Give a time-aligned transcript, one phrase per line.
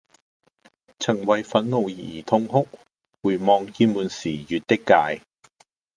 [0.97, 2.67] 曾為憤怒而痛哭
[3.21, 5.21] 回望厭悶時越的界